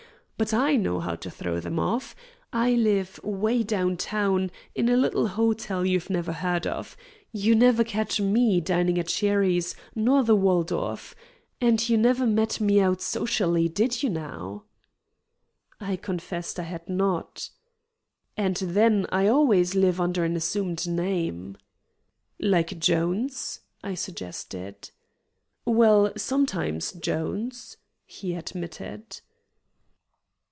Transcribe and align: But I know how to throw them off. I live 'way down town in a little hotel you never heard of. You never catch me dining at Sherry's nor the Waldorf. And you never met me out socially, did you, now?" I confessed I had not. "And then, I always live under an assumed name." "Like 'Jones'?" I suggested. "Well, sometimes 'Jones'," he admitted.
But 0.41 0.55
I 0.55 0.75
know 0.75 0.99
how 0.99 1.13
to 1.17 1.29
throw 1.29 1.59
them 1.59 1.77
off. 1.77 2.15
I 2.51 2.71
live 2.71 3.19
'way 3.23 3.61
down 3.61 3.95
town 3.95 4.49
in 4.73 4.89
a 4.89 4.97
little 4.97 5.27
hotel 5.27 5.85
you 5.85 6.01
never 6.09 6.33
heard 6.33 6.65
of. 6.65 6.97
You 7.31 7.53
never 7.53 7.83
catch 7.83 8.19
me 8.19 8.59
dining 8.59 8.97
at 8.97 9.07
Sherry's 9.07 9.75
nor 9.93 10.23
the 10.23 10.35
Waldorf. 10.35 11.13
And 11.61 11.87
you 11.87 11.95
never 11.95 12.25
met 12.25 12.59
me 12.59 12.79
out 12.81 13.01
socially, 13.03 13.69
did 13.69 14.01
you, 14.01 14.09
now?" 14.09 14.63
I 15.79 15.95
confessed 15.95 16.59
I 16.59 16.63
had 16.63 16.89
not. 16.89 17.51
"And 18.35 18.55
then, 18.55 19.05
I 19.11 19.27
always 19.27 19.75
live 19.75 20.01
under 20.01 20.23
an 20.23 20.35
assumed 20.35 20.87
name." 20.87 21.55
"Like 22.39 22.79
'Jones'?" 22.79 23.59
I 23.83 23.93
suggested. 23.93 24.89
"Well, 25.65 26.11
sometimes 26.17 26.93
'Jones'," 26.93 27.77
he 28.07 28.33
admitted. 28.33 29.21